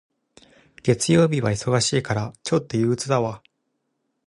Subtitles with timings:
[0.81, 3.43] 月曜日は忙しいから、ちょっと憂鬱だわ。